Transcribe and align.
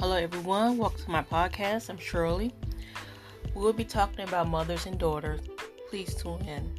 Hello, 0.00 0.16
everyone. 0.16 0.78
Welcome 0.78 1.02
to 1.02 1.10
my 1.10 1.22
podcast. 1.22 1.90
I'm 1.90 1.98
Shirley. 1.98 2.54
We'll 3.54 3.74
be 3.74 3.84
talking 3.84 4.26
about 4.26 4.48
mothers 4.48 4.86
and 4.86 4.98
daughters. 4.98 5.42
Please 5.90 6.14
tune 6.14 6.40
in. 6.48 6.74